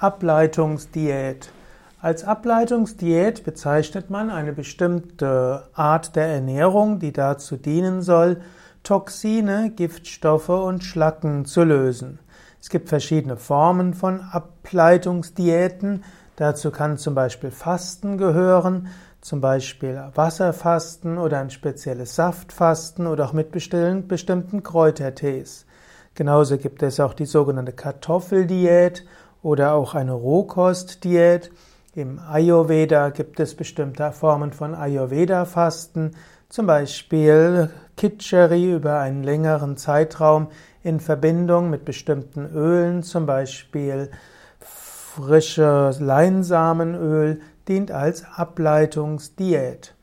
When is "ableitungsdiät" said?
0.00-1.50, 2.24-3.44, 48.24-49.94